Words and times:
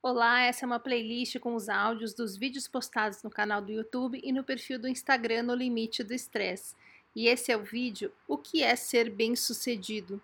Olá, 0.00 0.42
essa 0.42 0.64
é 0.64 0.66
uma 0.66 0.78
playlist 0.78 1.40
com 1.40 1.56
os 1.56 1.68
áudios 1.68 2.14
dos 2.14 2.36
vídeos 2.36 2.68
postados 2.68 3.20
no 3.24 3.28
canal 3.28 3.60
do 3.60 3.72
YouTube 3.72 4.20
e 4.22 4.30
no 4.30 4.44
perfil 4.44 4.78
do 4.78 4.86
Instagram 4.86 5.42
No 5.42 5.54
Limite 5.56 6.04
do 6.04 6.14
Estresse. 6.14 6.76
E 7.16 7.26
esse 7.26 7.50
é 7.50 7.56
o 7.56 7.64
vídeo 7.64 8.12
O 8.28 8.38
que 8.38 8.62
é 8.62 8.76
ser 8.76 9.10
bem-sucedido? 9.10 10.22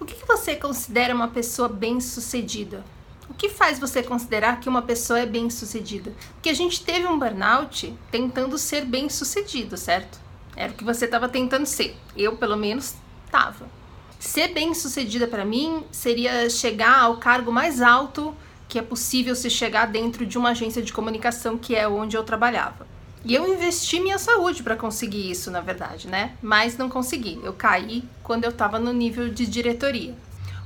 O 0.00 0.06
que 0.06 0.14
você 0.24 0.56
considera 0.56 1.14
uma 1.14 1.28
pessoa 1.28 1.68
bem-sucedida? 1.68 2.82
O 3.28 3.34
que 3.34 3.50
faz 3.50 3.78
você 3.78 4.02
considerar 4.02 4.58
que 4.58 4.70
uma 4.70 4.80
pessoa 4.80 5.18
é 5.18 5.26
bem-sucedida? 5.26 6.10
Porque 6.32 6.48
a 6.48 6.54
gente 6.54 6.82
teve 6.82 7.06
um 7.06 7.18
burnout 7.18 7.94
tentando 8.10 8.56
ser 8.56 8.86
bem-sucedido, 8.86 9.76
certo? 9.76 10.18
Era 10.56 10.72
o 10.72 10.74
que 10.74 10.82
você 10.82 11.04
estava 11.04 11.28
tentando 11.28 11.66
ser. 11.66 11.94
Eu, 12.16 12.38
pelo 12.38 12.56
menos, 12.56 12.96
estava. 13.26 13.77
Ser 14.18 14.48
bem-sucedida 14.48 15.28
para 15.28 15.44
mim 15.44 15.84
seria 15.92 16.50
chegar 16.50 16.98
ao 16.98 17.18
cargo 17.18 17.52
mais 17.52 17.80
alto 17.80 18.34
que 18.68 18.78
é 18.78 18.82
possível 18.82 19.34
se 19.34 19.48
chegar 19.48 19.86
dentro 19.86 20.26
de 20.26 20.36
uma 20.36 20.50
agência 20.50 20.82
de 20.82 20.92
comunicação 20.92 21.56
que 21.56 21.74
é 21.74 21.88
onde 21.88 22.16
eu 22.16 22.24
trabalhava. 22.24 22.86
E 23.24 23.34
eu 23.34 23.52
investi 23.52 23.98
minha 23.98 24.18
saúde 24.18 24.62
para 24.62 24.76
conseguir 24.76 25.30
isso, 25.30 25.50
na 25.50 25.60
verdade, 25.60 26.06
né? 26.06 26.36
Mas 26.42 26.76
não 26.76 26.88
consegui. 26.88 27.40
Eu 27.42 27.52
caí 27.52 28.04
quando 28.22 28.44
eu 28.44 28.50
estava 28.50 28.78
no 28.78 28.92
nível 28.92 29.28
de 29.28 29.46
diretoria. 29.46 30.14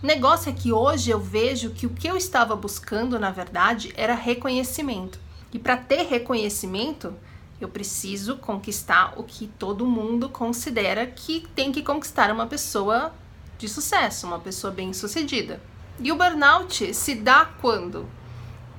O 0.03 0.07
negócio 0.07 0.51
é 0.51 0.53
que 0.53 0.73
hoje 0.73 1.11
eu 1.11 1.21
vejo 1.21 1.71
que 1.71 1.87
o 1.87 1.91
que 1.91 2.09
eu 2.09 2.17
estava 2.17 2.57
buscando, 2.57 3.19
na 3.19 3.31
verdade, 3.31 3.93
era 3.97 4.15
reconhecimento. 4.15 5.19
E 5.53 5.59
para 5.59 5.77
ter 5.77 6.03
reconhecimento, 6.07 7.15
eu 7.61 7.69
preciso 7.69 8.37
conquistar 8.37 9.15
o 9.17 9.23
que 9.23 9.47
todo 9.47 9.87
mundo 9.87 10.29
considera 10.29 11.07
que 11.07 11.47
tem 11.55 11.71
que 11.71 11.83
conquistar 11.83 12.33
uma 12.33 12.47
pessoa 12.47 13.12
de 13.62 13.69
sucesso, 13.69 14.27
uma 14.27 14.41
pessoa 14.41 14.73
bem-sucedida. 14.73 15.62
E 16.01 16.11
o 16.11 16.16
burnout 16.16 16.93
se 16.93 17.15
dá 17.15 17.48
quando? 17.61 18.09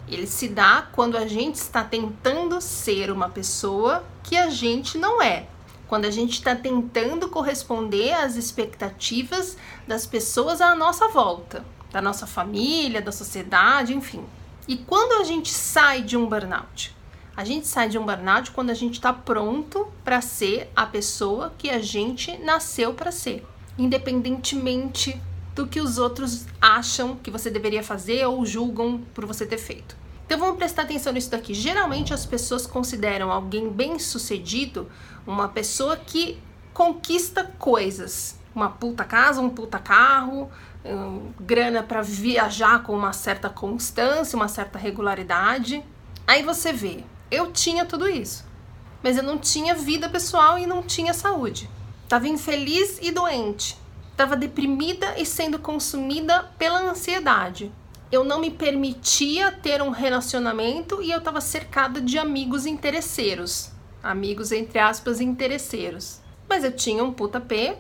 Ele 0.10 0.28
se 0.28 0.50
dá 0.50 0.90
quando 0.92 1.16
a 1.16 1.26
gente 1.26 1.56
está 1.56 1.86
tentando 1.86 2.60
ser 2.60 3.10
uma 3.10 3.30
pessoa 3.30 4.04
que 4.22 4.36
a 4.36 4.50
gente 4.50 4.98
não 4.98 5.22
é. 5.22 5.48
Quando 5.88 6.04
a 6.04 6.12
gente 6.12 6.34
está 6.34 6.54
tentando 6.54 7.30
corresponder 7.30 8.14
às 8.14 8.36
expectativas 8.36 9.56
das 9.88 10.06
pessoas 10.06 10.60
à 10.60 10.76
nossa 10.76 11.08
volta, 11.08 11.64
da 11.90 12.02
nossa 12.02 12.28
família, 12.28 13.02
da 13.02 13.12
sociedade, 13.14 13.94
enfim. 13.94 14.26
E 14.68 14.76
quando 14.76 15.22
a 15.22 15.24
gente 15.24 15.50
sai 15.50 16.02
de 16.02 16.18
um 16.18 16.26
burnout? 16.26 16.94
A 17.38 17.46
gente 17.46 17.68
sai 17.68 17.88
de 17.88 17.98
um 17.98 18.06
burnout 18.06 18.52
quando 18.52 18.70
a 18.70 18.74
gente 18.74 18.96
está 18.96 19.14
pronto 19.14 19.88
para 20.04 20.20
ser 20.20 20.70
a 20.76 20.86
pessoa 20.86 21.54
que 21.58 21.70
a 21.70 21.80
gente 21.80 22.38
nasceu 22.40 22.94
para 22.94 23.14
ser 23.14 23.46
independentemente 23.78 25.20
do 25.56 25.68
que 25.68 25.80
os 25.80 25.98
outros 25.98 26.46
acham 26.60 27.16
que 27.16 27.30
você 27.30 27.50
deveria 27.50 27.84
fazer 27.84 28.26
ou 28.26 28.46
julgam 28.46 29.00
por 29.14 29.26
você 29.26 29.46
ter 29.46 29.58
feito. 29.58 29.96
Então 30.26 30.40
vamos 30.40 30.58
prestar 30.58 30.84
atenção 30.84 31.14
nisso 31.14 31.30
daqui. 31.30 31.54
Geralmente 31.54 32.14
as 32.14 32.26
pessoas 32.26 32.66
consideram 32.66 33.32
alguém 33.32 33.70
bem-sucedido 33.70 34.90
uma 35.28 35.48
pessoa 35.48 35.96
que 35.96 36.40
conquista 36.74 37.44
coisas, 37.60 38.40
uma 38.56 38.70
puta 38.70 39.04
casa, 39.04 39.42
um 39.42 39.50
puta 39.50 39.78
carro, 39.78 40.50
um, 40.84 41.32
grana 41.40 41.84
para 41.84 42.02
viajar 42.02 42.84
com 42.84 42.94
uma 42.94 43.14
certa 43.14 43.50
constância, 43.50 44.36
uma 44.36 44.48
certa 44.48 44.80
regularidade. 44.80 45.84
Aí 46.26 46.42
você 46.42 46.74
vê, 46.74 47.04
eu 47.30 47.52
tinha 47.52 47.86
tudo 47.86 48.10
isso, 48.10 48.46
mas 49.04 49.18
eu 49.18 49.24
não 49.24 49.38
tinha 49.38 49.76
vida 49.76 50.10
pessoal 50.10 50.58
e 50.58 50.66
não 50.66 50.82
tinha 50.82 51.14
saúde. 51.14 51.70
Estava 52.14 52.28
infeliz 52.28 53.00
e 53.02 53.10
doente. 53.10 53.76
Estava 54.12 54.36
deprimida 54.36 55.20
e 55.20 55.26
sendo 55.26 55.58
consumida 55.58 56.44
pela 56.60 56.80
ansiedade. 56.80 57.72
Eu 58.12 58.24
não 58.24 58.40
me 58.40 58.52
permitia 58.52 59.52
ter 59.52 59.82
um 59.82 59.90
relacionamento 59.90 61.02
e 61.02 61.10
eu 61.10 61.18
estava 61.18 61.42
cercada 61.42 62.00
de 62.00 62.20
amigos 62.20 62.68
interesseiros. 62.68 63.72
Amigos, 64.04 64.52
entre 64.52 64.78
aspas, 64.78 65.20
interesseiros. 65.20 66.20
Mas 66.48 66.64
eu 66.64 66.72
tinha 66.72 67.04
um 67.04 67.12
puta 67.12 67.42
P, 67.42 67.78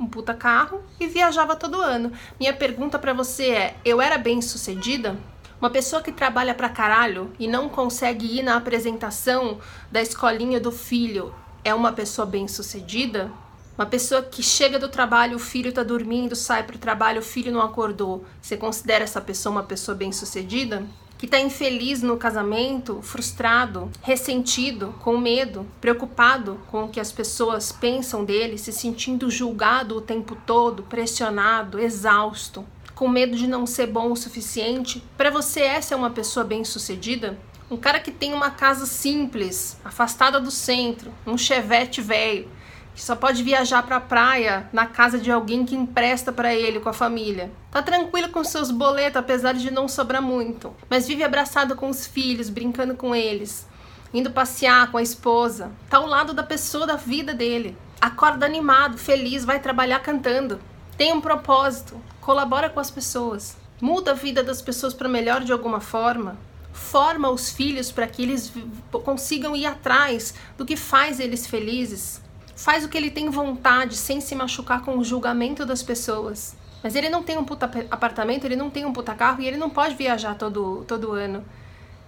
um 0.00 0.06
puta 0.08 0.34
carro 0.34 0.82
e 0.98 1.06
viajava 1.06 1.54
todo 1.54 1.80
ano. 1.80 2.10
Minha 2.40 2.54
pergunta 2.54 2.98
para 2.98 3.12
você 3.12 3.50
é: 3.50 3.76
eu 3.84 4.00
era 4.00 4.18
bem 4.18 4.42
sucedida? 4.42 5.16
Uma 5.60 5.70
pessoa 5.70 6.02
que 6.02 6.10
trabalha 6.10 6.56
pra 6.56 6.68
caralho 6.68 7.30
e 7.38 7.46
não 7.46 7.68
consegue 7.68 8.36
ir 8.36 8.42
na 8.42 8.56
apresentação 8.56 9.60
da 9.92 10.02
escolinha 10.02 10.58
do 10.58 10.72
filho 10.72 11.32
é 11.62 11.72
uma 11.72 11.92
pessoa 11.92 12.26
bem 12.26 12.48
sucedida? 12.48 13.30
Uma 13.76 13.84
pessoa 13.84 14.22
que 14.22 14.42
chega 14.42 14.78
do 14.78 14.88
trabalho, 14.88 15.36
o 15.36 15.38
filho 15.38 15.68
está 15.68 15.82
dormindo, 15.82 16.34
sai 16.34 16.62
para 16.62 16.76
o 16.76 16.78
trabalho, 16.78 17.20
o 17.20 17.24
filho 17.24 17.52
não 17.52 17.60
acordou. 17.60 18.24
Você 18.40 18.56
considera 18.56 19.04
essa 19.04 19.20
pessoa 19.20 19.52
uma 19.52 19.62
pessoa 19.64 19.94
bem-sucedida? 19.94 20.82
Que 21.18 21.26
está 21.26 21.38
infeliz 21.38 22.00
no 22.00 22.16
casamento, 22.16 23.02
frustrado, 23.02 23.90
ressentido, 24.00 24.94
com 25.00 25.18
medo, 25.18 25.66
preocupado 25.78 26.58
com 26.70 26.84
o 26.84 26.88
que 26.88 26.98
as 26.98 27.12
pessoas 27.12 27.70
pensam 27.70 28.24
dele, 28.24 28.56
se 28.56 28.72
sentindo 28.72 29.30
julgado 29.30 29.96
o 29.96 30.00
tempo 30.00 30.34
todo, 30.46 30.82
pressionado, 30.82 31.78
exausto, 31.78 32.64
com 32.94 33.06
medo 33.08 33.36
de 33.36 33.46
não 33.46 33.66
ser 33.66 33.88
bom 33.88 34.10
o 34.10 34.16
suficiente? 34.16 35.04
Para 35.18 35.30
você, 35.30 35.60
essa 35.60 35.92
é 35.92 35.96
uma 35.98 36.10
pessoa 36.10 36.46
bem-sucedida? 36.46 37.38
Um 37.70 37.76
cara 37.76 38.00
que 38.00 38.10
tem 38.10 38.32
uma 38.32 38.50
casa 38.50 38.86
simples, 38.86 39.76
afastada 39.84 40.40
do 40.40 40.50
centro, 40.50 41.12
um 41.26 41.36
chevette 41.36 42.00
velho, 42.00 42.48
que 42.96 43.02
só 43.02 43.14
pode 43.14 43.42
viajar 43.42 43.82
para 43.82 43.96
a 43.96 44.00
praia 44.00 44.70
na 44.72 44.86
casa 44.86 45.18
de 45.18 45.30
alguém 45.30 45.66
que 45.66 45.76
empresta 45.76 46.32
para 46.32 46.54
ele 46.54 46.80
com 46.80 46.88
a 46.88 46.94
família. 46.94 47.52
Tá 47.70 47.82
tranquilo 47.82 48.30
com 48.30 48.42
seus 48.42 48.70
boletos, 48.70 49.18
apesar 49.18 49.52
de 49.52 49.70
não 49.70 49.86
sobrar 49.86 50.22
muito, 50.22 50.74
mas 50.88 51.06
vive 51.06 51.22
abraçado 51.22 51.76
com 51.76 51.90
os 51.90 52.06
filhos, 52.06 52.48
brincando 52.48 52.94
com 52.94 53.14
eles, 53.14 53.68
indo 54.14 54.30
passear 54.30 54.90
com 54.90 54.96
a 54.96 55.02
esposa. 55.02 55.70
Tá 55.90 55.98
ao 55.98 56.06
lado 56.06 56.32
da 56.32 56.42
pessoa 56.42 56.86
da 56.86 56.96
vida 56.96 57.34
dele. 57.34 57.76
Acorda 58.00 58.46
animado, 58.46 58.96
feliz, 58.96 59.44
vai 59.44 59.60
trabalhar 59.60 60.00
cantando. 60.00 60.58
Tem 60.96 61.12
um 61.12 61.20
propósito, 61.20 62.00
colabora 62.22 62.70
com 62.70 62.80
as 62.80 62.90
pessoas. 62.90 63.58
Muda 63.78 64.12
a 64.12 64.14
vida 64.14 64.42
das 64.42 64.62
pessoas 64.62 64.94
para 64.94 65.06
melhor 65.06 65.44
de 65.44 65.52
alguma 65.52 65.80
forma. 65.80 66.38
Forma 66.72 67.28
os 67.28 67.50
filhos 67.50 67.92
para 67.92 68.06
que 68.06 68.22
eles 68.22 68.50
consigam 68.90 69.54
ir 69.54 69.66
atrás 69.66 70.32
do 70.56 70.64
que 70.64 70.76
faz 70.76 71.20
eles 71.20 71.46
felizes 71.46 72.24
faz 72.56 72.84
o 72.84 72.88
que 72.88 72.96
ele 72.96 73.10
tem 73.10 73.28
vontade 73.28 73.94
sem 73.96 74.20
se 74.20 74.34
machucar 74.34 74.82
com 74.82 74.98
o 74.98 75.04
julgamento 75.04 75.66
das 75.66 75.82
pessoas. 75.82 76.56
Mas 76.82 76.96
ele 76.96 77.10
não 77.10 77.22
tem 77.22 77.36
um 77.36 77.44
puta 77.44 77.70
apartamento, 77.90 78.44
ele 78.44 78.56
não 78.56 78.70
tem 78.70 78.86
um 78.86 78.92
puta 78.92 79.14
carro 79.14 79.42
e 79.42 79.46
ele 79.46 79.58
não 79.58 79.68
pode 79.68 79.94
viajar 79.94 80.36
todo, 80.36 80.84
todo 80.86 81.12
ano. 81.12 81.44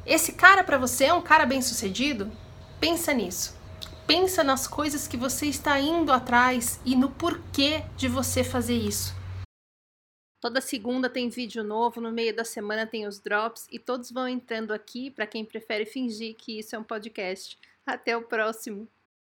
Esse 0.07 0.33
cara 0.33 0.65
para 0.65 0.79
você 0.79 1.05
é 1.05 1.13
um 1.13 1.21
cara 1.21 1.45
bem 1.45 1.61
sucedido? 1.61 2.33
Pensa 2.81 3.13
nisso. 3.13 3.57
Pensa 4.07 4.43
nas 4.43 4.67
coisas 4.67 5.07
que 5.07 5.19
você 5.19 5.47
está 5.47 5.79
indo 5.79 6.11
atrás 6.11 6.81
e 6.85 6.97
no 6.97 7.11
porquê 7.11 7.85
de 7.95 8.09
você 8.09 8.43
fazer 8.43 8.77
isso. 8.77 9.15
Toda 10.41 10.61
segunda 10.61 11.11
tem 11.11 11.29
vídeo 11.29 11.63
novo, 11.63 12.01
no 12.01 12.13
meio 12.13 12.35
da 12.35 12.45
semana 12.45 12.87
tem 12.87 13.07
os 13.07 13.19
drops 13.19 13.67
e 13.71 13.79
todos 13.79 14.11
vão 14.11 14.29
entrando 14.29 14.73
aqui 14.73 15.11
para 15.11 15.27
quem 15.27 15.45
prefere 15.45 15.85
fingir 15.85 16.37
que 16.37 16.61
isso 16.61 16.75
é 16.75 16.79
um 16.79 16.85
podcast. 16.85 17.59
Até 17.85 18.17
o 18.17 18.23
próximo. 18.23 18.89